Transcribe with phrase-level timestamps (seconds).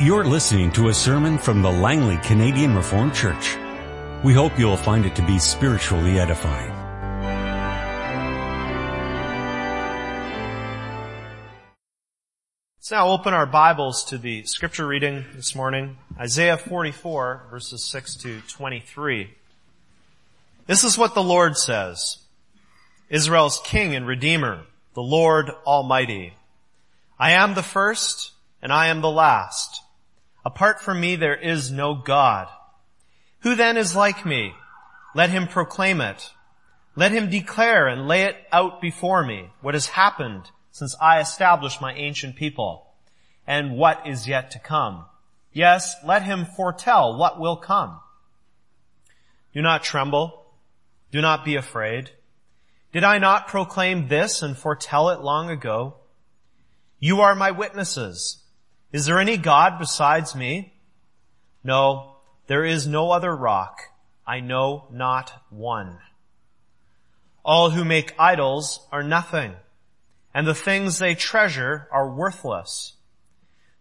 [0.00, 3.56] You're listening to a sermon from the Langley Canadian Reformed Church.
[4.24, 6.72] We hope you'll find it to be spiritually edifying.
[12.76, 18.16] Let's now open our Bibles to the scripture reading this morning, Isaiah 44 verses 6
[18.16, 19.30] to 23.
[20.66, 22.18] This is what the Lord says,
[23.08, 24.64] Israel's King and Redeemer,
[24.94, 26.34] the Lord Almighty.
[27.16, 29.82] I am the first and I am the last.
[30.44, 32.48] Apart from me there is no God.
[33.40, 34.54] Who then is like me?
[35.14, 36.32] Let him proclaim it.
[36.96, 41.80] Let him declare and lay it out before me what has happened since I established
[41.80, 42.86] my ancient people
[43.46, 45.04] and what is yet to come.
[45.52, 48.00] Yes, let him foretell what will come.
[49.52, 50.46] Do not tremble.
[51.12, 52.10] Do not be afraid.
[52.92, 55.94] Did I not proclaim this and foretell it long ago?
[56.98, 58.38] You are my witnesses.
[58.94, 60.72] Is there any God besides me?
[61.64, 63.80] No, there is no other rock.
[64.24, 65.98] I know not one.
[67.44, 69.54] All who make idols are nothing,
[70.32, 72.92] and the things they treasure are worthless.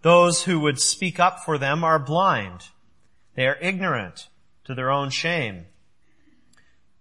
[0.02, 2.70] Those who would speak up for them are blind.
[3.36, 4.30] They are ignorant
[4.64, 5.68] to their own shame.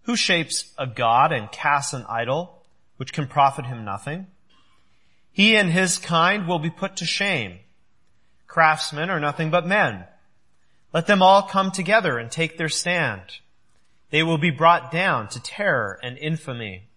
[0.02, 2.62] Who shapes a god and casts an idol,
[2.98, 4.26] which can profit him nothing?
[5.32, 7.60] He and his kind will be put to shame.
[8.52, 10.04] Craftsmen are nothing but men.
[10.92, 13.22] Let them all come together and take their stand.
[14.10, 16.90] They will be brought down to terror and infamy.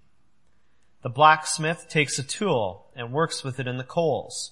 [1.01, 4.51] The blacksmith takes a tool and works with it in the coals.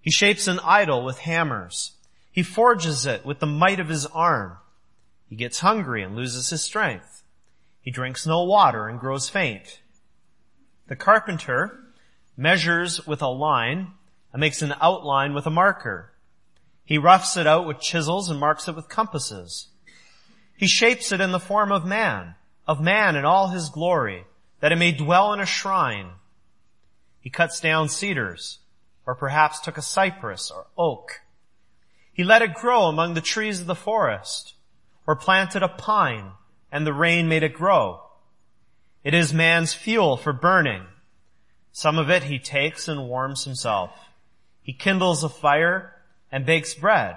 [0.00, 1.92] He shapes an idol with hammers.
[2.32, 4.56] He forges it with the might of his arm.
[5.28, 7.22] He gets hungry and loses his strength.
[7.80, 9.82] He drinks no water and grows faint.
[10.88, 11.78] The carpenter
[12.36, 13.92] measures with a line
[14.32, 16.10] and makes an outline with a marker.
[16.84, 19.68] He roughs it out with chisels and marks it with compasses.
[20.56, 22.34] He shapes it in the form of man,
[22.66, 24.26] of man in all his glory,
[24.60, 26.10] that it may dwell in a shrine.
[27.20, 28.58] He cuts down cedars,
[29.06, 31.22] or perhaps took a cypress or oak.
[32.12, 34.54] He let it grow among the trees of the forest,
[35.06, 36.32] or planted a pine,
[36.70, 38.02] and the rain made it grow.
[39.02, 40.86] It is man's fuel for burning.
[41.72, 43.90] Some of it he takes and warms himself.
[44.62, 45.94] He kindles a fire
[46.34, 47.16] and bakes bread.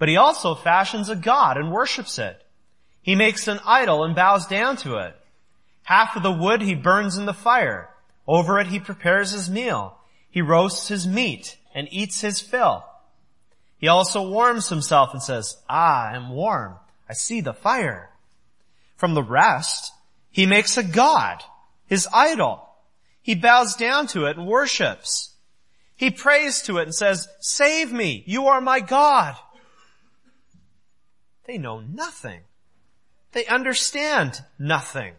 [0.00, 2.42] But he also fashions a god and worships it.
[3.00, 5.14] He makes an idol and bows down to it.
[5.84, 7.88] Half of the wood he burns in the fire.
[8.26, 9.96] Over it he prepares his meal.
[10.28, 12.84] He roasts his meat and eats his fill.
[13.78, 16.74] He also warms himself and says, Ah, I am warm.
[17.08, 18.10] I see the fire.
[18.96, 19.92] From the rest,
[20.32, 21.44] he makes a god,
[21.86, 22.68] his idol.
[23.22, 25.35] He bows down to it and worships.
[25.96, 29.34] He prays to it and says, save me, you are my God.
[31.46, 32.42] They know nothing.
[33.32, 35.14] They understand nothing.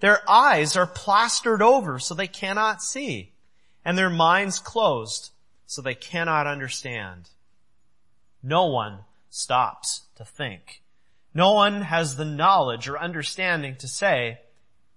[0.00, 3.32] Their eyes are plastered over so they cannot see,
[3.84, 5.30] and their minds closed
[5.66, 7.30] so they cannot understand.
[8.42, 9.00] No one
[9.30, 10.82] stops to think.
[11.34, 14.40] No one has the knowledge or understanding to say,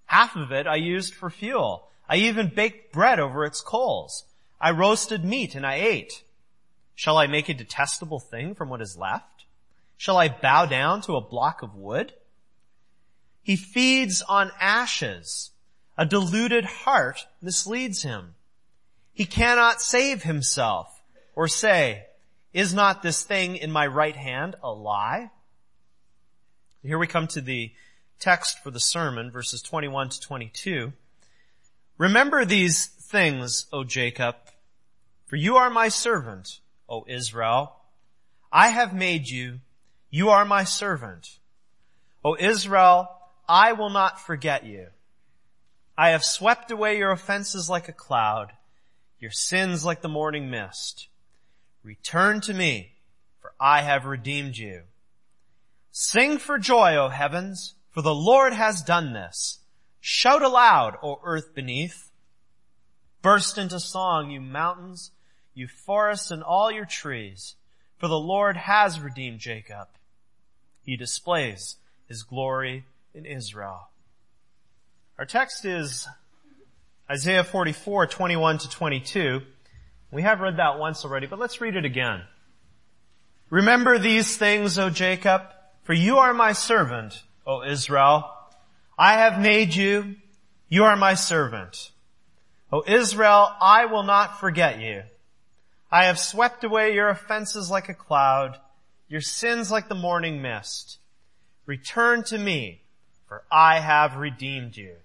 [0.06, 1.88] half of it I used for fuel.
[2.10, 4.26] I even baked bread over its coals.
[4.60, 6.24] I roasted meat and I ate.
[6.96, 9.46] Shall I make a detestable thing from what is left?
[9.98, 12.14] Shall I bow down to a block of wood?
[13.42, 15.52] He feeds on ashes.
[15.98, 18.36] A deluded heart misleads him.
[19.14, 21.02] He cannot save himself
[21.36, 22.06] or say,
[22.54, 25.32] is not this thing in my right hand a lie?
[26.82, 27.72] Here we come to the
[28.20, 30.94] text for the sermon, verses 21 to 22.
[31.98, 34.36] Remember these things, O Jacob,
[35.26, 37.76] for you are my servant, O Israel.
[38.52, 39.60] I have made you.
[40.10, 41.40] You are my servant.
[42.24, 43.10] O Israel,
[43.48, 44.88] I will not forget you.
[45.98, 48.52] I have swept away your offenses like a cloud,
[49.20, 51.08] your sins like the morning mist.
[51.84, 52.94] Return to me,
[53.42, 54.84] for I have redeemed you.
[55.92, 59.60] Sing for joy, O heavens, for the Lord has done this.
[60.02, 62.12] Shout aloud, O earth beneath.
[63.22, 65.12] Burst into song, you mountains,
[65.56, 67.56] you forests and all your trees,
[67.98, 69.88] for the Lord has redeemed Jacob.
[70.84, 73.90] He displays his glory in Israel.
[75.18, 76.08] Our text is
[77.10, 79.42] Isaiah 44, 21 to 22.
[80.12, 82.22] We have read that once already, but let's read it again.
[83.50, 85.44] Remember these things, O Jacob,
[85.84, 88.30] for you are my servant, O Israel.
[88.98, 90.16] I have made you.
[90.68, 91.92] You are my servant.
[92.72, 95.04] O Israel, I will not forget you.
[95.92, 98.58] I have swept away your offenses like a cloud,
[99.08, 100.98] your sins like the morning mist.
[101.66, 102.82] Return to me,
[103.28, 104.96] for I have redeemed you.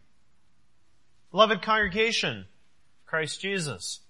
[1.31, 2.47] Beloved congregation,
[3.07, 4.01] Christ Jesus.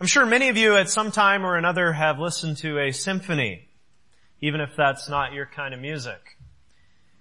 [0.00, 3.68] I'm sure many of you at some time or another have listened to a symphony,
[4.40, 6.38] even if that's not your kind of music.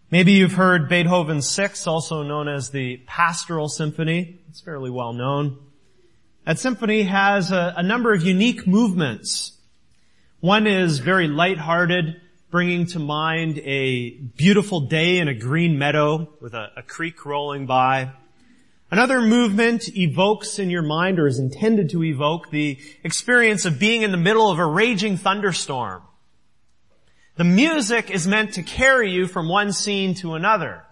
[0.10, 4.40] Maybe you've heard Beethoven's Sixth, also known as the Pastoral Symphony.
[4.50, 5.58] It's fairly well known.
[6.46, 9.60] That symphony has a, a number of unique movements.
[10.40, 16.56] One is very light-hearted, bringing to mind a beautiful day in a green meadow with
[16.56, 18.14] a, a creek rolling by.
[18.90, 24.02] Another movement evokes in your mind or is intended to evoke the experience of being
[24.02, 26.02] in the middle of a raging thunderstorm.
[27.36, 30.84] The music is meant to carry you from one scene to another.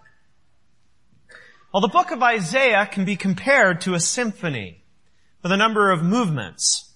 [1.74, 4.79] Well, the book of Isaiah can be compared to a symphony
[5.42, 6.92] with a number of movements.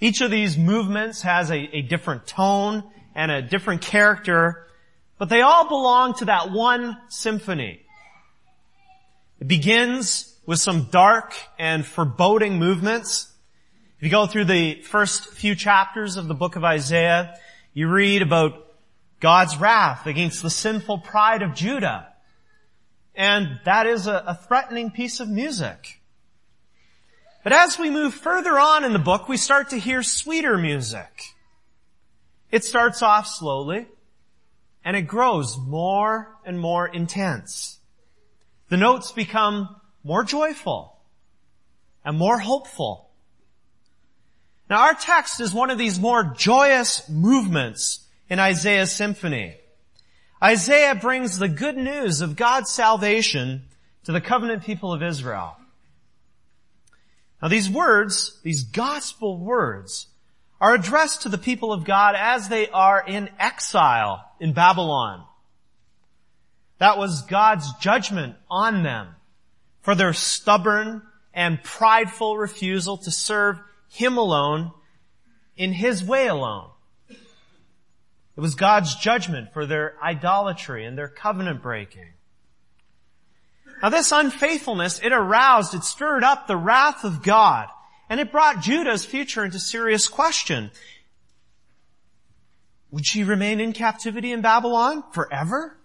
[0.00, 2.84] Each of these movements has a, a different tone
[3.14, 4.66] and a different character,
[5.18, 7.82] but they all belong to that one symphony.
[9.40, 13.32] It begins with some dark and foreboding movements.
[13.98, 17.36] If you go through the first few chapters of the book of Isaiah,
[17.72, 18.66] you read about
[19.20, 22.08] God's wrath against the sinful pride of Judah.
[23.14, 26.00] And that is a, a, threatening piece of music.
[27.42, 31.34] But as we move further on in the book, we start to hear sweeter music.
[32.50, 33.86] It starts off slowly,
[34.84, 37.80] and it grows more and more intense.
[38.68, 40.98] The notes become more joyful
[42.04, 43.10] and more hopeful.
[44.70, 49.56] Now our text is one of these more joyous movements in Isaiah's symphony.
[50.42, 53.64] Isaiah brings the good news of God's salvation
[54.04, 55.56] to the covenant people of Israel.
[57.42, 60.06] Now these words, these gospel words,
[60.60, 65.24] are addressed to the people of God as they are in exile in Babylon.
[66.78, 69.16] That was God's judgment on them
[69.80, 71.02] for their stubborn
[71.34, 73.58] and prideful refusal to serve
[73.88, 74.70] Him alone
[75.56, 76.70] in His way alone.
[77.08, 82.12] It was God's judgment for their idolatry and their covenant breaking.
[83.82, 87.68] Now this unfaithfulness, it aroused, it stirred up the wrath of God,
[88.08, 90.70] and it brought Judah's future into serious question.
[92.92, 95.76] Would she remain in captivity in Babylon forever?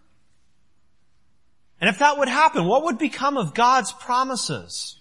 [1.81, 4.99] And if that would happen, what would become of God's promises?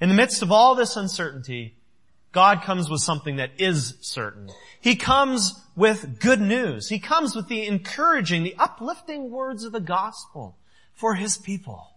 [0.00, 1.76] In the midst of all this uncertainty,
[2.32, 4.50] God comes with something that is certain.
[4.80, 6.88] He comes with good news.
[6.88, 10.56] He comes with the encouraging, the uplifting words of the gospel
[10.92, 11.88] for His people.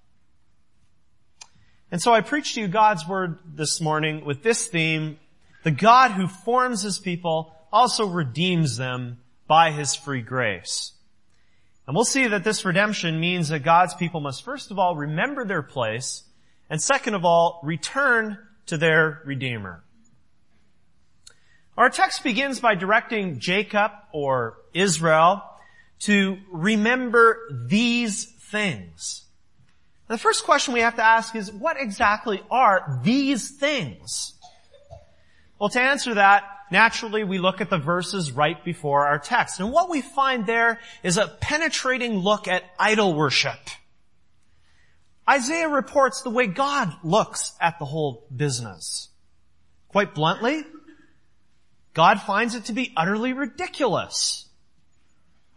[1.91, 5.19] And so I preach to you God's word this morning with this theme,
[5.63, 10.93] the God who forms His people also redeems them by His free grace.
[11.85, 15.45] And we'll see that this redemption means that God's people must first of all remember
[15.45, 16.23] their place,
[16.69, 19.83] and second of all, return to their Redeemer.
[21.75, 25.43] Our text begins by directing Jacob or Israel
[26.01, 29.25] to remember these things.
[30.07, 34.33] the first question we have to ask is, what exactly are these things?
[35.57, 39.59] Well, to answer that, naturally we look at the verses right before our text.
[39.59, 43.59] And what we find there is a penetrating look at idol worship.
[45.27, 49.09] Isaiah reports the way God looks at the whole business.
[49.87, 50.63] Quite bluntly,
[51.93, 54.47] God finds it to be utterly ridiculous.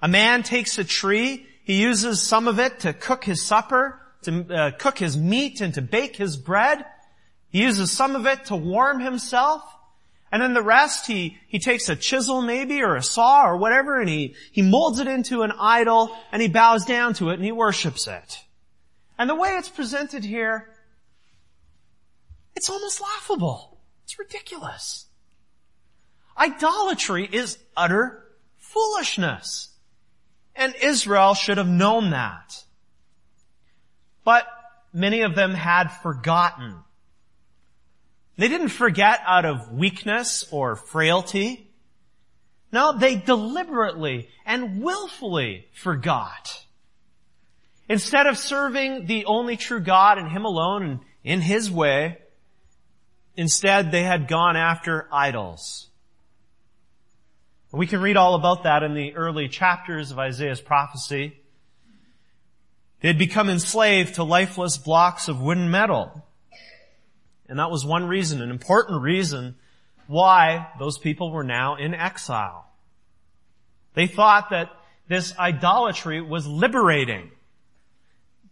[0.03, 4.55] A man takes a tree, he uses some of it to cook his supper, to
[4.55, 6.85] uh, cook his meat and to bake his bread.
[7.49, 9.63] He uses some of it to warm himself.
[10.31, 14.01] And then the rest, he, he takes a chisel maybe or a saw or whatever
[14.01, 17.45] and he, he molds it into an idol and he bows down to it and
[17.45, 18.45] he worships it.
[19.19, 20.69] And the way it's presented here,
[22.55, 23.79] it's almost laughable.
[24.05, 25.06] It's ridiculous.
[26.39, 28.25] Idolatry is utter
[28.59, 29.71] foolishness.
[30.55, 32.65] And Israel should have known that.
[34.25, 34.47] But
[34.93, 36.83] many of them had forgotten
[38.37, 41.71] they didn't forget out of weakness or frailty.
[42.71, 46.65] No, they deliberately and willfully forgot.
[47.89, 52.19] Instead of serving the only true God and Him alone and in His way,
[53.37, 55.89] instead they had gone after idols.
[57.73, 61.37] We can read all about that in the early chapters of Isaiah's prophecy.
[63.01, 66.25] They had become enslaved to lifeless blocks of wooden metal.
[67.49, 69.57] And that was one reason, an important reason
[70.07, 72.67] why those people were now in exile.
[73.95, 74.71] They thought that
[75.09, 77.31] this idolatry was liberating.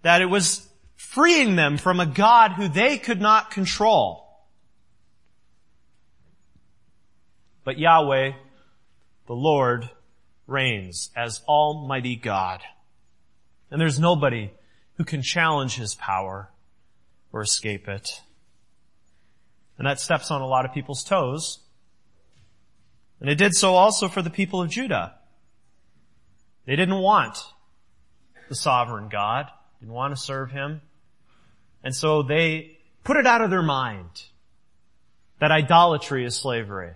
[0.03, 4.25] That it was freeing them from a God who they could not control.
[7.65, 8.33] But Yahweh,
[9.27, 9.91] the Lord,
[10.47, 12.61] reigns as Almighty God.
[13.71, 14.51] And there's nobody
[14.97, 16.51] who can challenge His power
[17.33, 18.23] or escape it.
[19.79, 21.61] And that steps on a lot of people's toes.
[23.21, 25.15] And it did so also for the people of Judah.
[26.67, 27.39] They didn't want
[28.49, 29.47] the sovereign God,
[29.81, 30.83] didn't want to serve Him.
[31.83, 34.09] And so they put it out of their mind
[35.41, 36.93] that idolatry is slavery.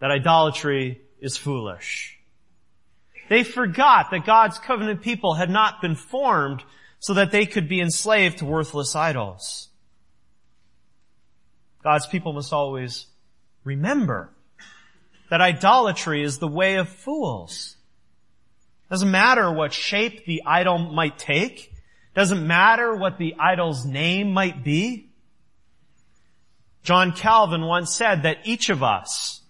[0.00, 2.18] That idolatry is foolish.
[3.28, 6.62] They forgot that God's covenant people had not been formed
[6.98, 9.68] so that they could be enslaved to worthless idols.
[11.82, 13.06] God's people must always
[13.64, 14.30] remember
[15.30, 17.76] that idolatry is the way of fools.
[18.90, 21.72] Doesn't matter what shape the idol might take.
[22.14, 25.10] Doesn't matter what the idol's name might be.
[26.82, 29.42] John Calvin once said that each of us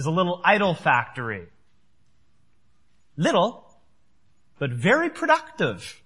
[0.00, 1.46] is a little idol factory.
[3.18, 3.70] Little,
[4.58, 6.00] but very productive.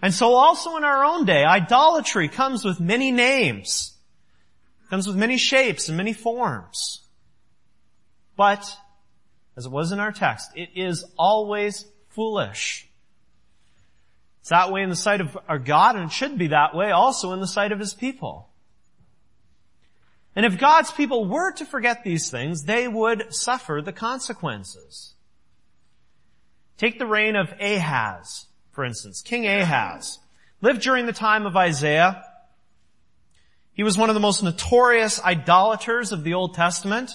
[0.00, 3.92] And so also in our own day, idolatry comes with many names,
[4.88, 7.02] comes with many shapes and many forms.
[8.34, 8.64] But,
[9.54, 12.88] as it was in our text, it is always foolish.
[14.40, 16.92] It's that way in the sight of our God and it should be that way
[16.92, 18.48] also in the sight of His people.
[20.34, 25.14] And if God's people were to forget these things, they would suffer the consequences.
[26.78, 29.20] Take the reign of Ahaz, for instance.
[29.20, 30.18] King Ahaz
[30.62, 32.24] lived during the time of Isaiah.
[33.74, 37.10] He was one of the most notorious idolaters of the Old Testament.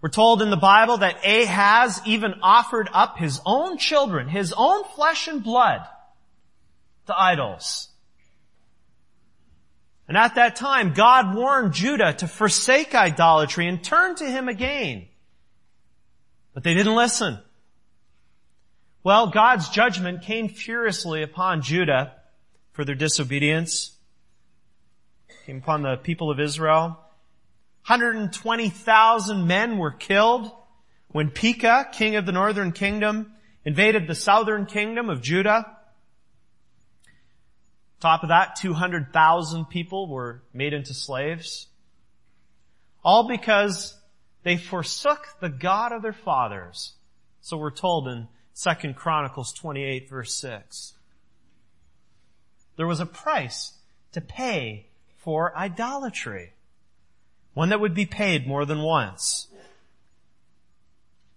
[0.00, 4.82] We're told in the Bible that Ahaz even offered up his own children, his own
[4.96, 5.82] flesh and blood,
[7.06, 7.88] to idols.
[10.12, 15.06] And at that time, God warned Judah to forsake idolatry and turn to Him again.
[16.52, 17.38] But they didn't listen.
[19.02, 22.12] Well, God's judgment came furiously upon Judah
[22.72, 23.96] for their disobedience.
[25.46, 27.00] Came upon the people of Israel.
[27.86, 30.52] 120,000 men were killed
[31.08, 33.32] when Pekah, king of the northern kingdom,
[33.64, 35.74] invaded the southern kingdom of Judah.
[38.02, 41.68] Top of that, 200,000 people were made into slaves.
[43.04, 43.96] All because
[44.42, 46.94] they forsook the God of their fathers.
[47.42, 48.26] So we're told in
[48.60, 50.94] 2 Chronicles 28 verse 6.
[52.74, 53.74] There was a price
[54.10, 56.54] to pay for idolatry.
[57.54, 59.46] One that would be paid more than once.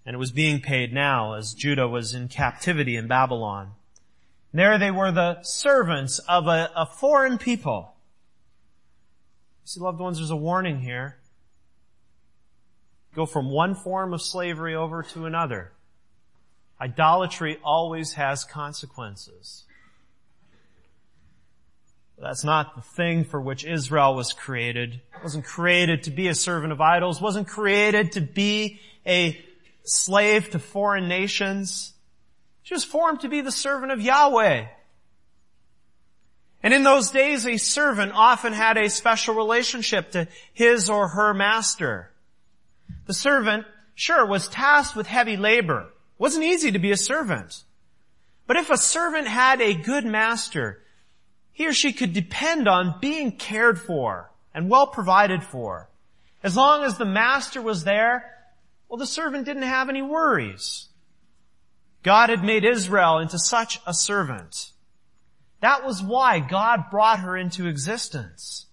[0.04, 3.74] And it was being paid now as Judah was in captivity in Babylon.
[4.56, 7.94] There they were the servants of a, a foreign people.
[9.66, 11.18] See, loved ones, there's a warning here.
[13.14, 15.74] Go from one form of slavery over to another.
[16.80, 19.66] Idolatry always has consequences.
[22.18, 25.02] That's not the thing for which Israel was created.
[25.18, 27.18] It wasn't created to be a servant of idols.
[27.18, 29.38] It wasn't created to be a
[29.84, 31.92] slave to foreign nations.
[32.66, 34.66] She was formed to be the servant of Yahweh.
[36.64, 41.32] And in those days, a servant often had a special relationship to his or her
[41.36, 42.12] master.
[43.06, 45.82] The servant, sure, was tasked with heavy labor.
[45.82, 47.64] It wasn't easy to be a servant.
[48.48, 50.82] But if a servant had a good master,
[51.52, 55.88] he or she could depend on being cared for and well provided for.
[56.42, 58.26] As long as the master was there,
[58.90, 60.90] well, the servant didn't have any worries.
[62.06, 64.72] God had made Israel into such a servant.
[65.62, 68.68] That was why God brought her into existence.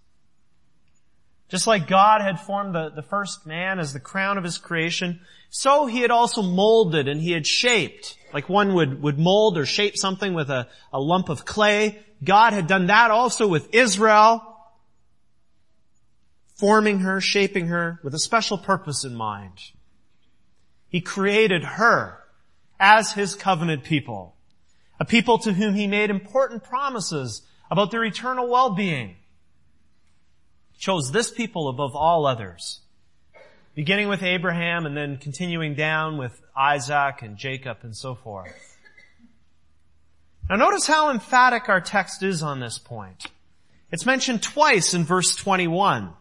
[1.49, 5.21] Just like God had formed the, the first man as the crown of his creation,
[5.49, 9.65] so he had also molded and he had shaped, like one would, would mold or
[9.65, 12.03] shape something with a, a lump of clay.
[12.23, 14.43] God had done that also with Israel,
[16.57, 19.59] forming her, shaping her with a special purpose in mind.
[20.91, 22.22] He created her
[22.79, 24.37] as his covenant people.
[25.01, 29.17] A people to whom he made important promises about their eternal well-being.
[30.79, 32.81] Chose this people above all others.
[33.75, 38.53] Beginning with Abraham and then continuing down with Isaac and Jacob and so forth.
[40.51, 43.27] Now notice how emphatic our text is on this point.
[43.91, 46.13] It's mentioned twice in verse 21.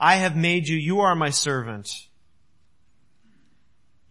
[0.00, 1.88] I have made you, you are my servant.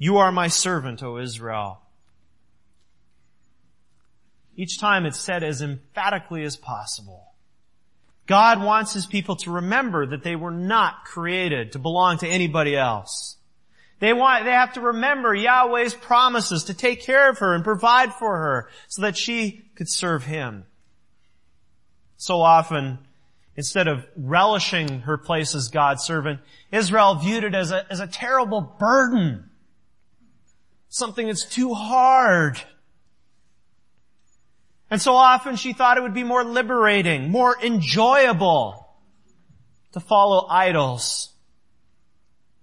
[0.01, 1.79] You are my servant, O Israel.
[4.55, 7.35] Each time it's said as emphatically as possible.
[8.25, 12.75] God wants His people to remember that they were not created to belong to anybody
[12.75, 13.37] else.
[13.99, 18.11] They want, they have to remember Yahweh's promises to take care of her and provide
[18.11, 20.65] for her so that she could serve Him.
[22.17, 22.97] So often,
[23.55, 26.39] instead of relishing her place as God's servant,
[26.71, 29.49] Israel viewed it as a, as a terrible burden.
[30.93, 32.61] Something that's too hard.
[34.89, 38.89] And so often she thought it would be more liberating, more enjoyable
[39.93, 41.29] to follow idols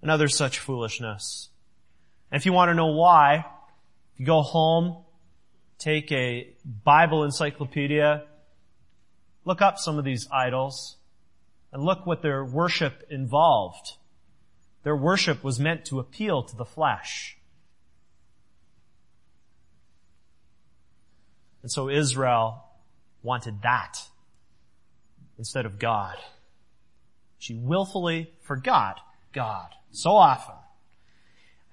[0.03, 1.49] and other such foolishness.
[2.31, 3.45] And if you want to know why,
[4.15, 5.05] you go home,
[5.79, 8.25] take a Bible encyclopedia,
[9.43, 10.97] look up some of these idols,
[11.73, 13.93] and look what their worship involved.
[14.83, 17.38] Their worship was meant to appeal to the flesh.
[21.61, 22.63] And so Israel
[23.21, 23.97] wanted that
[25.37, 26.17] instead of God.
[27.37, 28.99] She willfully forgot
[29.33, 30.55] God so often.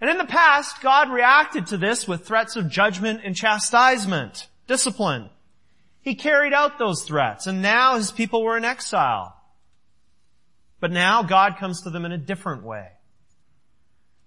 [0.01, 5.31] And in the past, God reacted to this with threats of judgment and chastisement, discipline.
[6.03, 9.35] He carried out those threats, and now his people were in exile.
[10.79, 12.89] But now God comes to them in a different way.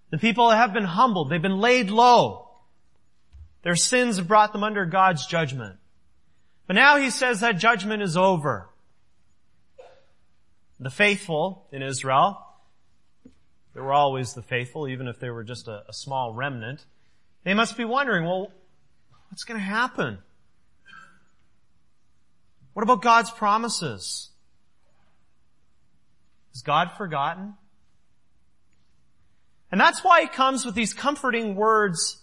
[0.09, 1.29] The people have been humbled.
[1.29, 2.48] They've been laid low.
[3.61, 5.77] Their sins brought them under God's judgment.
[6.67, 8.69] But now he says that judgment is over.
[10.79, 12.45] The faithful in Israel
[13.79, 16.83] there were always the faithful, even if they were just a, a small remnant.
[17.45, 18.51] They must be wondering, well,
[19.29, 20.17] what's going to happen?
[22.73, 24.31] What about God's promises?
[26.53, 27.53] Is God forgotten?
[29.71, 32.18] And that's why he comes with these comforting words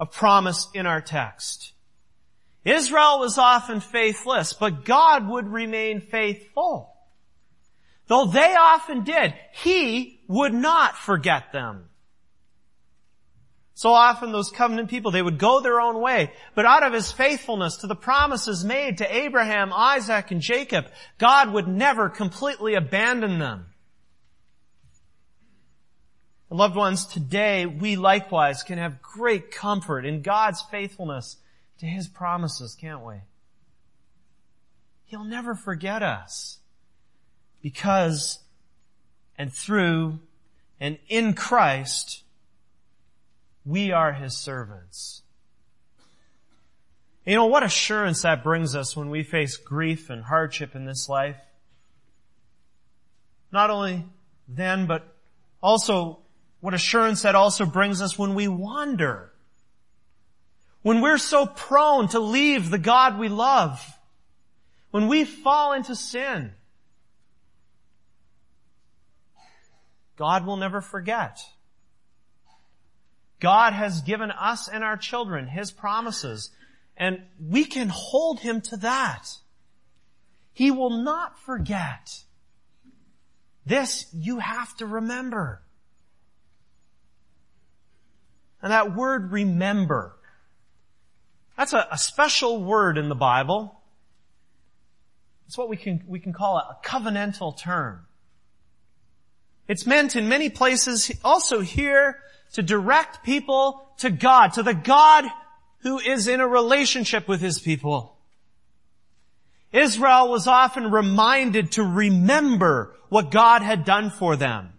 [0.00, 1.74] of promise in our text.
[2.64, 6.94] Israel was often faithless, but God would remain faithful.
[8.06, 11.84] Though they often did, He would not forget them.
[13.74, 17.12] So often those covenant people, they would go their own way, but out of His
[17.12, 20.86] faithfulness to the promises made to Abraham, Isaac, and Jacob,
[21.18, 23.69] God would never completely abandon them.
[26.50, 31.36] And loved ones, today we likewise can have great comfort in God's faithfulness
[31.78, 33.14] to His promises, can't we?
[35.04, 36.58] He'll never forget us
[37.62, 38.40] because
[39.38, 40.18] and through
[40.80, 42.24] and in Christ,
[43.64, 45.22] we are His servants.
[47.24, 51.08] You know, what assurance that brings us when we face grief and hardship in this
[51.08, 51.36] life.
[53.52, 54.06] Not only
[54.48, 55.14] then, but
[55.62, 56.20] also
[56.60, 59.32] what assurance that also brings us when we wander.
[60.82, 63.84] When we're so prone to leave the God we love.
[64.90, 66.52] When we fall into sin.
[70.16, 71.40] God will never forget.
[73.40, 76.50] God has given us and our children His promises,
[76.94, 79.28] and we can hold Him to that.
[80.52, 82.22] He will not forget.
[83.64, 85.62] This you have to remember.
[88.62, 90.16] And that word remember,
[91.56, 93.80] that's a, a special word in the Bible.
[95.46, 98.06] It's what we can, we can call a covenantal term.
[99.66, 102.18] It's meant in many places also here
[102.52, 105.24] to direct people to God, to the God
[105.82, 108.16] who is in a relationship with his people.
[109.72, 114.72] Israel was often reminded to remember what God had done for them.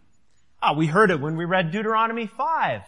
[0.61, 2.81] Ah, we heard it when we read Deuteronomy 5.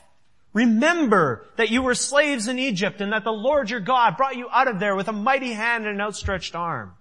[0.54, 4.48] Remember that you were slaves in Egypt and that the Lord your God brought you
[4.52, 6.94] out of there with a mighty hand and an outstretched arm.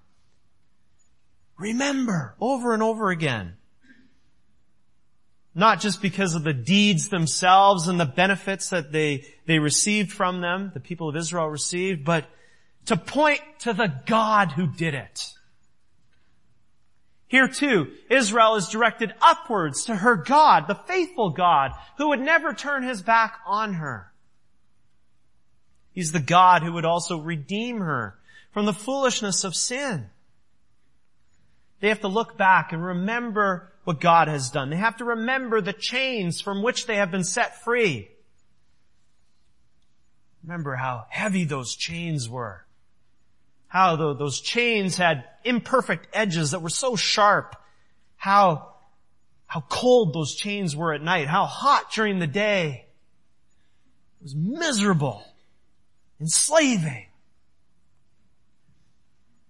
[1.58, 3.54] Remember over and over again.
[5.54, 10.40] Not just because of the deeds themselves and the benefits that they, they received from
[10.40, 12.24] them, the people of Israel received, but
[12.86, 15.28] to point to the God who did it.
[17.32, 22.52] Here too, Israel is directed upwards to her God, the faithful God, who would never
[22.52, 24.12] turn his back on her.
[25.92, 28.18] He's the God who would also redeem her
[28.52, 30.10] from the foolishness of sin.
[31.80, 34.68] They have to look back and remember what God has done.
[34.68, 38.10] They have to remember the chains from which they have been set free.
[40.44, 42.66] Remember how heavy those chains were.
[43.72, 47.56] How those chains had imperfect edges that were so sharp.
[48.16, 48.74] How,
[49.46, 51.26] how cold those chains were at night.
[51.26, 52.84] How hot during the day.
[54.20, 55.24] It was miserable.
[56.20, 57.06] Enslaving.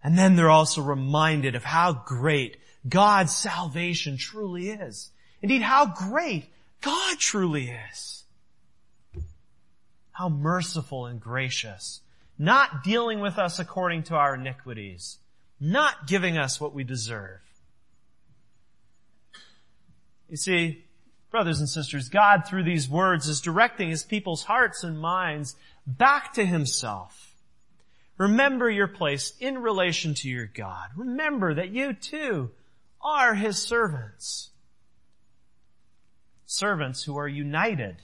[0.05, 2.59] And then they're also reminded of how great
[2.89, 5.11] God's salvation truly is.
[5.43, 6.45] Indeed, how great
[6.81, 8.23] God truly is.
[10.13, 12.02] How merciful and gracious.
[12.43, 15.19] Not dealing with us according to our iniquities.
[15.61, 17.39] Not giving us what we deserve.
[20.29, 20.85] You see,
[21.31, 25.55] brothers and sisters, God through these words is directing His people's hearts and minds
[25.87, 27.37] back to Himself.
[28.19, 30.89] Remember your place in relation to your God.
[30.97, 32.51] Remember that you too
[33.01, 34.51] are His servants.
[36.45, 37.99] Servants who are united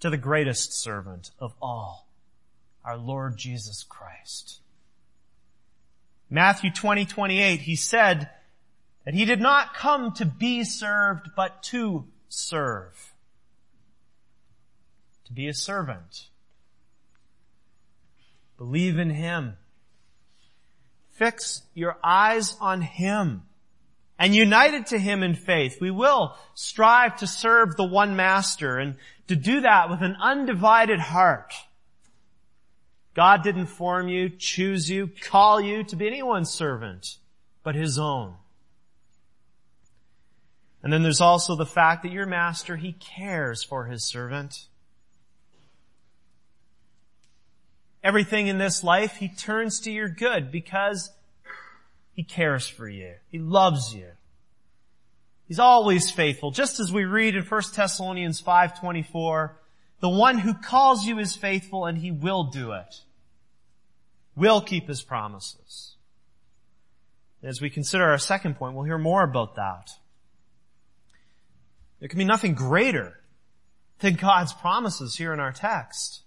[0.00, 2.07] to the greatest servant of all,
[2.88, 4.60] our Lord Jesus Christ.
[6.30, 8.30] Matthew 20, 28, he said
[9.04, 13.12] that he did not come to be served, but to serve.
[15.26, 16.28] To be a servant.
[18.56, 19.58] Believe in him.
[21.10, 23.42] Fix your eyes on him
[24.18, 28.96] and united to him in faith, we will strive to serve the one master and
[29.26, 31.52] to do that with an undivided heart.
[33.18, 37.16] God didn't form you, choose you, call you to be anyone's servant,
[37.64, 38.34] but his own.
[40.84, 44.68] And then there's also the fact that your master, he cares for his servant.
[48.04, 51.10] Everything in this life, he turns to your good because
[52.14, 53.14] he cares for you.
[53.32, 54.10] He loves you.
[55.48, 56.52] He's always faithful.
[56.52, 59.54] Just as we read in 1 Thessalonians 5.24,
[59.98, 63.02] the one who calls you is faithful and he will do it.
[64.38, 65.96] Will keep his promises.
[67.42, 69.90] As we consider our second point, we'll hear more about that.
[71.98, 73.18] There can be nothing greater
[73.98, 76.22] than God's promises here in our text.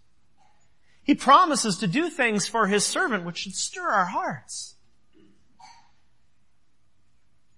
[1.04, 4.76] He promises to do things for his servant which should stir our hearts.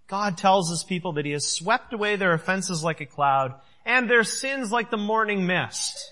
[0.07, 4.07] God tells his people that he has swept away their offenses like a cloud and
[4.07, 6.11] their sins like the morning mist.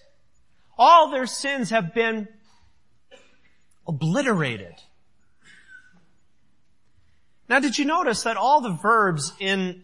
[0.77, 2.27] All their sins have been
[3.87, 4.75] obliterated.
[7.49, 9.83] Now did you notice that all the verbs in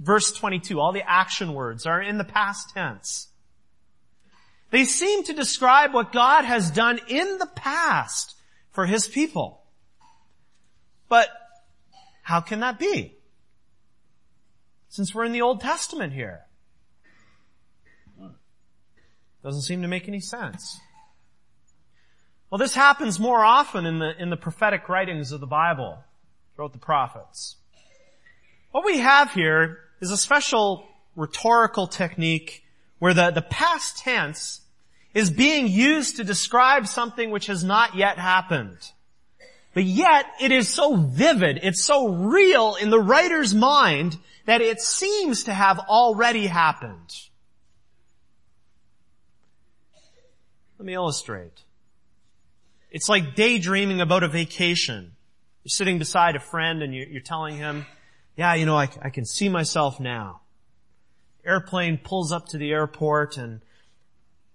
[0.00, 3.28] verse 22, all the action words are in the past tense?
[4.70, 8.34] They seem to describe what God has done in the past
[8.70, 9.62] for His people.
[11.08, 11.28] But
[12.22, 13.14] how can that be?
[14.94, 16.42] since we're in the Old Testament here?
[19.42, 20.78] Doesn't seem to make any sense.
[22.54, 25.98] Well, this happens more often in the, in the prophetic writings of the Bible,
[26.54, 27.56] throughout the prophets.
[28.70, 30.86] What we have here is a special
[31.16, 32.62] rhetorical technique
[33.00, 34.60] where the, the past tense
[35.14, 38.78] is being used to describe something which has not yet happened.
[39.72, 44.80] But yet, it is so vivid, it's so real in the writer's mind that it
[44.80, 47.10] seems to have already happened.
[50.78, 51.64] Let me illustrate.
[52.94, 55.16] It's like daydreaming about a vacation.
[55.64, 57.86] You're sitting beside a friend and you're, telling him,
[58.36, 60.42] yeah, you know, I, can see myself now.
[61.44, 63.62] Airplane pulls up to the airport and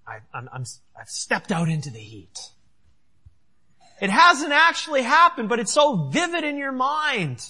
[0.08, 2.39] I've stepped out into the heat.
[4.02, 7.45] It hasn't actually happened, but it's so vivid in your mind.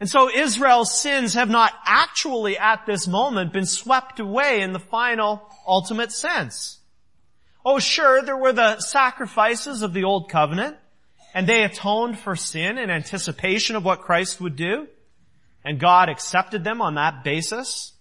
[0.00, 4.80] And so Israel's sins have not actually at this moment been swept away in the
[4.80, 6.80] final ultimate sense.
[7.64, 10.76] Oh sure, there were the sacrifices of the old covenant,
[11.32, 14.86] and they atoned for sin in anticipation of what Christ would do,
[15.64, 17.92] and God accepted them on that basis.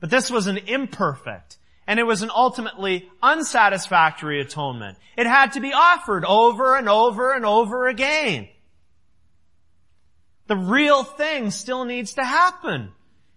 [0.00, 4.98] But this was an imperfect, and it was an ultimately unsatisfactory atonement.
[5.16, 8.48] It had to be offered over and over and over again.
[10.46, 12.92] The real thing still needs to happen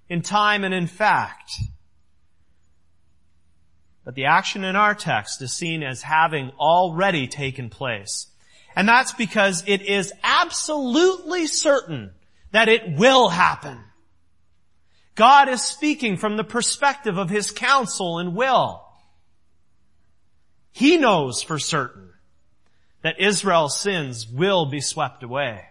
[0.08, 1.52] in time and in fact.
[4.04, 8.28] But the action in our text is seen as having already taken place.
[8.76, 12.12] And that's because it is absolutely certain
[12.52, 13.80] that it will happen.
[15.16, 18.84] God is speaking from the perspective of His counsel and will.
[20.72, 22.10] He knows for certain
[23.04, 25.66] that Israel's sins will be swept away.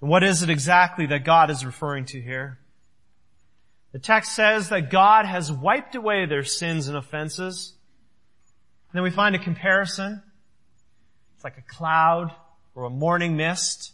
[0.00, 2.58] And what is it exactly that God is referring to here?
[3.94, 7.74] The text says that God has wiped away their sins and offenses.
[8.90, 10.20] And then we find a comparison.
[11.36, 12.34] It's like a cloud
[12.74, 13.92] or a morning mist.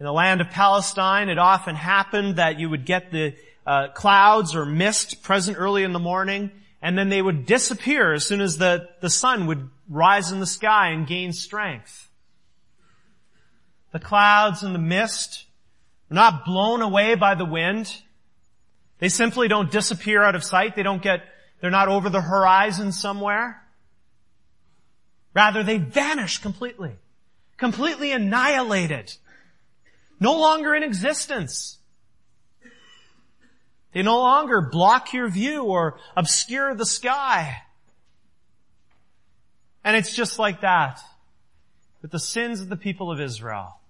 [0.00, 4.56] In the land of Palestine, it often happened that you would get the uh, clouds
[4.56, 6.50] or mist present early in the morning,
[6.82, 10.46] and then they would disappear as soon as the, the sun would rise in the
[10.46, 12.10] sky and gain strength.
[13.92, 15.44] The clouds and the mist
[16.10, 18.02] are not blown away by the wind.
[19.00, 20.76] They simply don't disappear out of sight.
[20.76, 21.24] They don't get,
[21.60, 23.62] they're not over the horizon somewhere.
[25.34, 26.92] Rather, they vanish completely.
[27.56, 29.12] Completely annihilated
[30.20, 31.78] no longer in existence.
[33.92, 37.62] They no longer block your view or obscure the sky.
[39.82, 41.00] And it's just like that
[42.02, 43.80] with the sins of the people of Israel.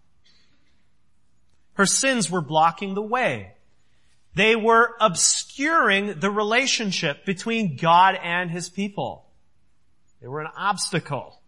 [1.74, 3.54] Her sins were blocking the way.
[4.34, 9.26] They were obscuring the relationship between God and His people.
[10.20, 11.40] They were an obstacle.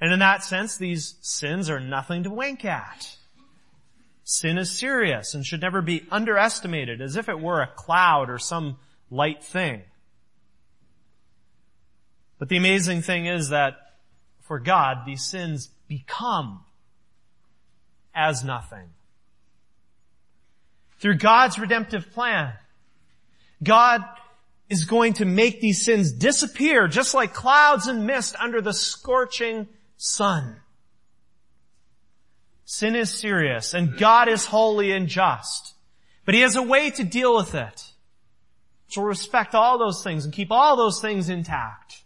[0.00, 3.16] And in that sense, these sins are nothing to wink at.
[4.24, 8.38] Sin is serious and should never be underestimated as if it were a cloud or
[8.38, 8.78] some
[9.10, 9.82] light thing.
[12.38, 13.76] But the amazing thing is that
[14.40, 16.64] for God, these sins become
[18.14, 18.90] as nothing.
[21.00, 22.52] Through God's redemptive plan,
[23.62, 24.04] God
[24.68, 29.66] is going to make these sins disappear just like clouds and mist under the scorching
[29.96, 30.56] sun.
[32.64, 35.74] Sin is serious and God is holy and just.
[36.24, 37.84] But He has a way to deal with it.
[38.88, 42.02] So respect all those things and keep all those things intact.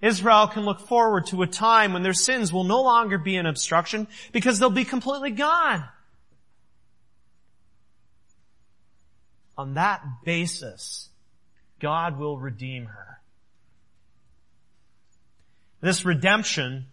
[0.00, 3.46] Israel can look forward to a time when their sins will no longer be an
[3.46, 5.84] obstruction because they'll be completely gone.
[9.58, 11.10] On that basis,
[11.80, 13.20] God will redeem her.
[15.82, 16.86] This redemption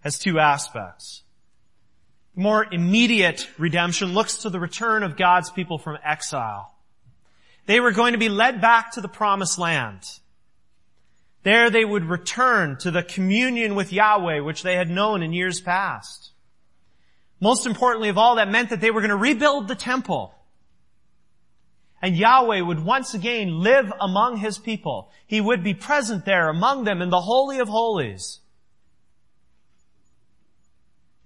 [0.00, 1.24] has two aspects
[2.36, 6.74] more immediate redemption looks to the return of God's people from exile.
[7.64, 10.02] They were going to be led back to the promised land.
[11.42, 15.60] There they would return to the communion with Yahweh which they had known in years
[15.60, 16.32] past.
[17.40, 20.34] Most importantly of all, that meant that they were going to rebuild the temple.
[22.06, 25.10] And Yahweh would once again live among His people.
[25.26, 28.38] He would be present there among them in the Holy of Holies.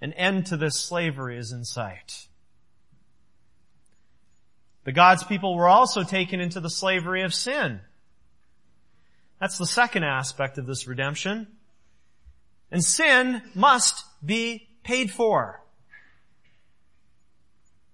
[0.01, 2.29] An end to this slavery is in sight.
[4.85, 7.81] The God's people were also taken into the slavery of sin.
[9.39, 11.47] That's the second aspect of this redemption.
[12.71, 15.63] And sin must be paid for.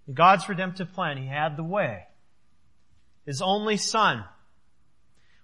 [0.07, 2.05] In God's redemptive plan, He had the way.
[3.27, 4.25] His only Son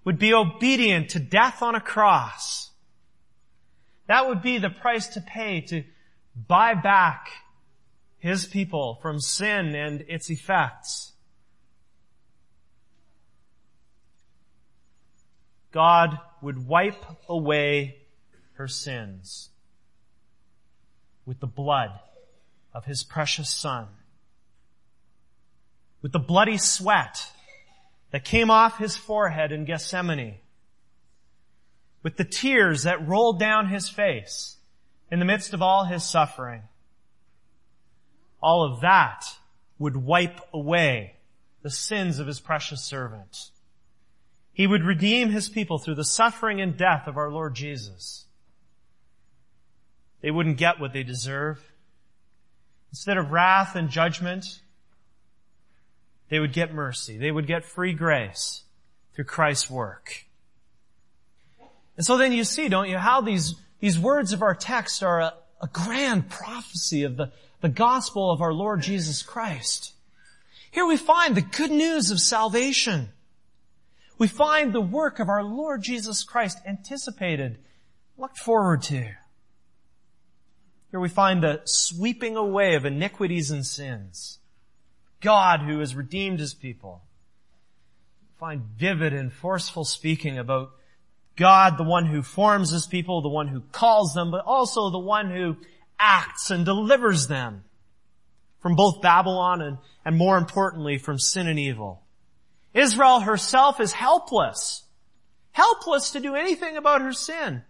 [0.04, 2.70] would be obedient to death on a cross.
[4.06, 5.84] That would be the price to pay to
[6.34, 7.28] buy back
[8.18, 11.12] his people from sin and its effects.
[15.72, 17.96] God would wipe away
[18.54, 19.50] her sins
[21.24, 21.90] with the blood
[22.74, 23.88] of his precious son.
[26.00, 27.31] With the bloody sweat
[28.12, 30.36] that came off his forehead in Gethsemane.
[32.02, 34.56] With the tears that rolled down his face
[35.10, 36.62] in the midst of all his suffering.
[38.42, 39.24] All of that
[39.78, 41.16] would wipe away
[41.62, 43.50] the sins of his precious servant.
[44.52, 48.26] He would redeem his people through the suffering and death of our Lord Jesus.
[50.20, 51.72] They wouldn't get what they deserve.
[52.90, 54.60] Instead of wrath and judgment,
[56.32, 57.18] they would get mercy.
[57.18, 58.62] They would get free grace
[59.12, 60.24] through Christ's work.
[61.98, 65.20] And so then you see, don't you, how these these words of our text are
[65.20, 69.92] a, a grand prophecy of the, the gospel of our Lord Jesus Christ.
[70.70, 73.10] Here we find the good news of salvation.
[74.16, 77.58] We find the work of our Lord Jesus Christ anticipated,
[78.16, 79.06] looked forward to.
[80.90, 84.38] Here we find the sweeping away of iniquities and sins.
[85.22, 87.02] God who has redeemed his people.
[88.38, 90.72] Find vivid and forceful speaking about
[91.36, 94.98] God, the one who forms his people, the one who calls them, but also the
[94.98, 95.56] one who
[95.98, 97.64] acts and delivers them
[98.60, 102.02] from both Babylon and, and more importantly from sin and evil.
[102.74, 104.82] Israel herself is helpless.
[105.52, 107.62] Helpless to do anything about her sin.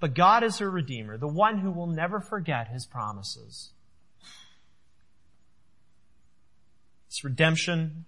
[0.00, 3.70] But God is her Redeemer, the one who will never forget His promises.
[7.14, 8.06] This redemption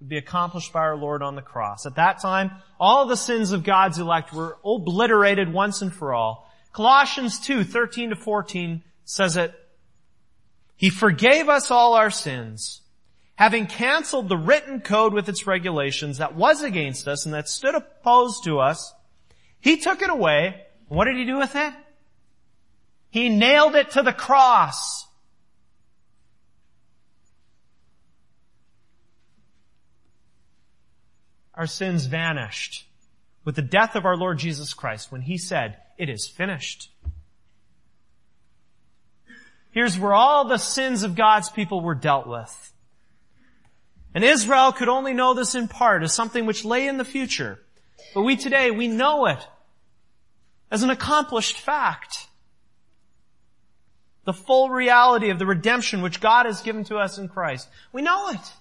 [0.00, 1.86] would be accomplished by our Lord on the cross.
[1.86, 6.50] At that time, all the sins of God's elect were obliterated once and for all.
[6.72, 9.54] Colossians 2, 13 to 14 says it,
[10.74, 12.80] He forgave us all our sins,
[13.36, 17.76] having canceled the written code with its regulations that was against us and that stood
[17.76, 18.92] opposed to us.
[19.60, 20.66] He took it away.
[20.88, 21.74] What did He do with it?
[23.08, 24.97] He nailed it to the cross.
[31.58, 32.86] Our sins vanished
[33.44, 36.90] with the death of our Lord Jesus Christ when He said, it is finished.
[39.72, 42.72] Here's where all the sins of God's people were dealt with.
[44.14, 47.58] And Israel could only know this in part as something which lay in the future.
[48.14, 49.44] But we today, we know it
[50.70, 52.28] as an accomplished fact
[54.24, 57.68] the full reality of the redemption which God has given to us in Christ.
[57.92, 58.52] We know it.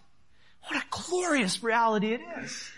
[0.63, 2.71] What a glorious reality it is.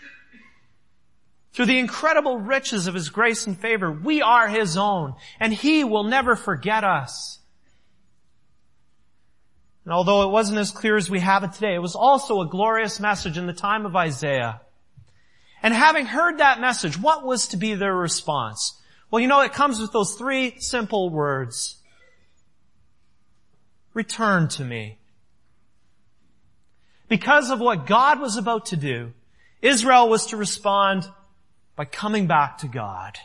[1.60, 5.84] Through the incredible riches of His grace and favor, we are His own, and He
[5.84, 7.38] will never forget us.
[9.84, 12.48] And although it wasn't as clear as we have it today, it was also a
[12.48, 14.62] glorious message in the time of Isaiah.
[15.62, 18.80] And having heard that message, what was to be their response?
[19.10, 21.76] Well, you know, it comes with those three simple words
[23.92, 24.96] return to me.
[27.06, 29.12] Because of what God was about to do,
[29.60, 31.06] Israel was to respond
[31.80, 33.16] by coming back to God.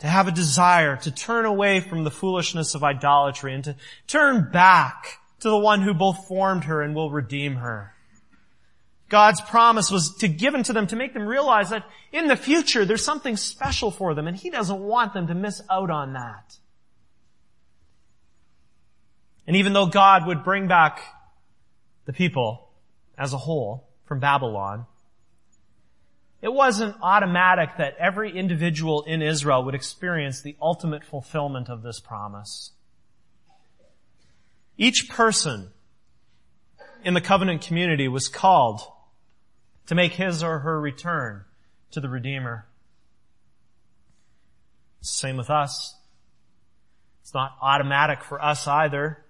[0.00, 3.76] To have a desire to turn away from the foolishness of idolatry and to
[4.08, 7.94] turn back to the one who both formed her and will redeem her.
[9.08, 12.84] God's promise was to given to them to make them realize that in the future
[12.84, 16.58] there's something special for them and He doesn't want them to miss out on that.
[19.46, 21.00] And even though God would bring back
[22.06, 22.70] the people
[23.16, 24.86] as a whole from Babylon,
[26.40, 31.98] it wasn't automatic that every individual in Israel would experience the ultimate fulfillment of this
[31.98, 32.72] promise.
[34.76, 35.70] Each person
[37.04, 38.80] in the covenant community was called
[39.86, 41.44] to make his or her return
[41.90, 42.66] to the Redeemer.
[45.00, 45.96] Same with us.
[47.22, 49.24] It's not automatic for us either.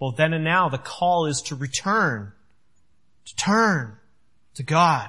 [0.00, 2.32] Well, then and now the call is to return,
[3.24, 3.98] to turn
[4.56, 5.08] to God.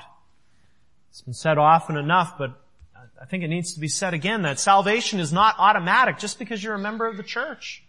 [1.10, 2.60] It's been said often enough, but
[3.22, 6.64] I think it needs to be said again that salvation is not automatic just because
[6.64, 7.84] you're a member of the church.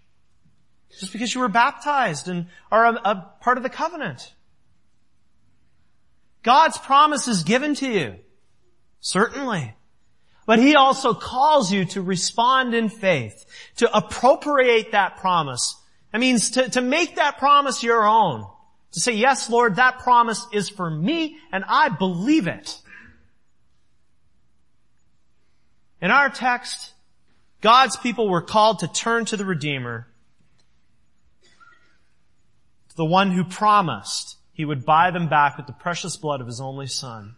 [0.99, 4.33] Just because you were baptized and are a, a part of the covenant.
[6.43, 8.15] God's promise is given to you.
[9.01, 9.75] Certainly.
[10.47, 13.45] But He also calls you to respond in faith,
[13.77, 15.79] to appropriate that promise
[16.13, 18.47] that means to, to make that promise your own.
[18.93, 22.81] To say, yes, Lord, that promise is for me and I believe it.
[26.01, 26.93] In our text,
[27.61, 30.07] God's people were called to turn to the Redeemer,
[32.91, 36.47] to the one who promised he would buy them back with the precious blood of
[36.47, 37.35] his only son.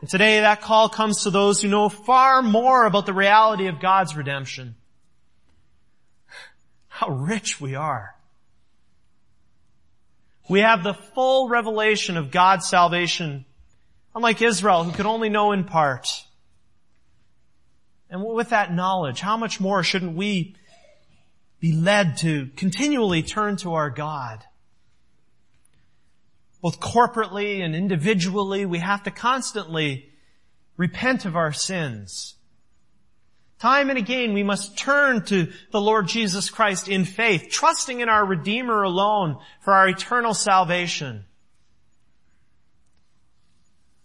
[0.00, 3.80] And today that call comes to those who know far more about the reality of
[3.80, 4.74] God's redemption
[6.98, 8.16] how rich we are.
[10.48, 13.44] We have the full revelation of God's salvation,
[14.14, 16.08] unlike Israel who could only know in part.
[18.08, 20.56] And with that knowledge, how much more shouldn't we
[21.60, 24.42] be led to continually turn to our God?
[26.62, 30.10] Both corporately and individually, we have to constantly
[30.78, 32.37] repent of our sins
[33.58, 38.08] Time and again, we must turn to the Lord Jesus Christ in faith, trusting in
[38.08, 41.24] our Redeemer alone for our eternal salvation.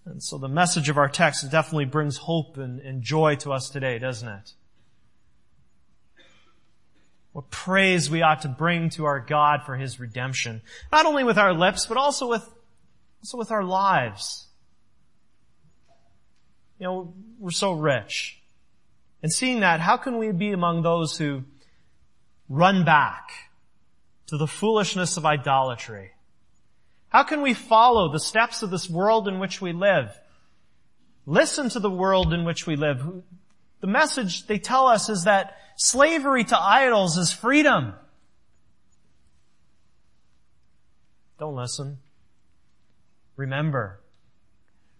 [0.05, 3.69] And so the message of our text definitely brings hope and, and joy to us
[3.69, 4.53] today, doesn't it?
[7.31, 10.61] What praise we ought to bring to our God for His redemption.
[10.91, 12.47] Not only with our lips, but also with,
[13.21, 14.47] also with our lives.
[16.79, 18.42] You know, we're so rich.
[19.23, 21.45] And seeing that, how can we be among those who
[22.49, 23.31] run back
[24.27, 26.11] to the foolishness of idolatry?
[27.07, 30.11] How can we follow the steps of this world in which we live?
[31.25, 33.23] Listen to the world in which we live.
[33.79, 37.93] The message they tell us is that slavery to idols is freedom.
[41.39, 41.99] Don't listen.
[43.37, 44.01] Remember.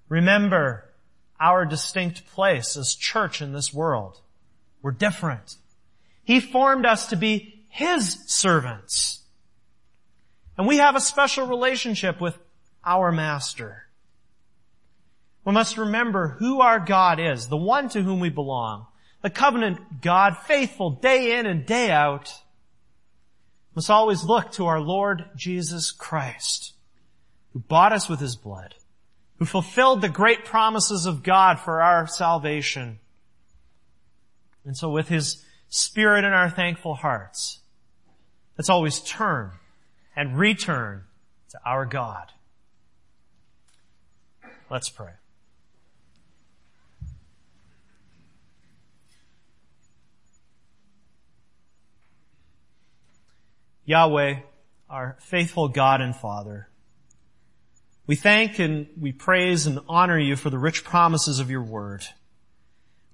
[0.08, 0.93] Remember
[1.40, 4.22] our distinct place as church in this world.
[4.82, 5.58] We're different.
[6.24, 9.22] He formed us to be His servants.
[10.58, 12.38] And we have a special relationship with
[12.86, 13.84] our Master.
[15.46, 18.88] We must remember who our God is, the one to whom we belong,
[19.22, 22.34] the covenant God, faithful day in and day out.
[23.76, 26.74] Must always look to our Lord Jesus Christ,
[27.52, 28.76] who bought us with His blood,
[29.40, 33.00] who fulfilled the great promises of God for our salvation.
[34.66, 37.60] And so with His Spirit in our thankful hearts,
[38.58, 39.52] let's always turn
[40.16, 41.06] and return
[41.50, 42.32] to our God.
[44.70, 45.14] Let's pray.
[53.86, 54.40] Yahweh,
[54.90, 56.70] our faithful God and Father,
[58.06, 62.04] we thank and we praise and honor you for the rich promises of your word.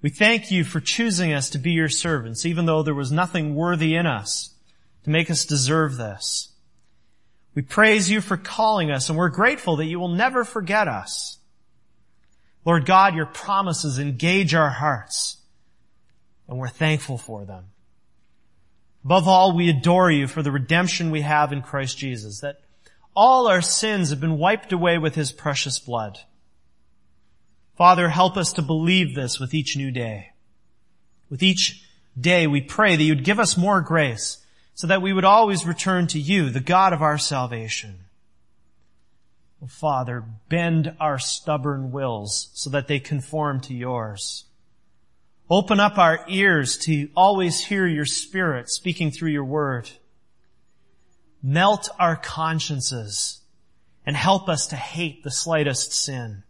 [0.02, 3.54] We thank you for choosing us to be your servants, even though there was nothing
[3.54, 4.54] worthy in us
[5.04, 6.52] to make us deserve this.
[7.54, 11.38] We praise you for calling us and we're grateful that you will never forget us.
[12.64, 15.38] Lord God, your promises engage our hearts
[16.48, 17.66] and we're thankful for them.
[19.04, 22.60] Above all, we adore you for the redemption we have in Christ Jesus, that
[23.14, 26.18] all our sins have been wiped away with his precious blood.
[27.76, 30.32] Father, help us to believe this with each new day.
[31.28, 31.82] With each
[32.18, 34.44] day, we pray that you'd give us more grace
[34.74, 38.00] so that we would always return to you, the God of our salvation.
[39.62, 44.44] Oh, Father, bend our stubborn wills so that they conform to yours.
[45.50, 49.90] Open up our ears to always hear your spirit speaking through your word.
[51.42, 53.40] Melt our consciences
[54.04, 56.42] and help us to hate the slightest sin.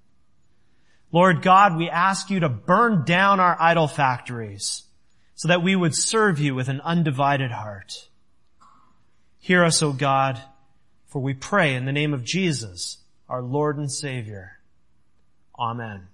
[1.13, 4.85] Lord God, we ask you to burn down our idol factories
[5.35, 8.09] so that we would serve you with an undivided heart.
[9.39, 10.41] Hear us, O God,
[11.07, 14.59] for we pray in the name of Jesus, our Lord and Savior.
[15.59, 16.09] Amen.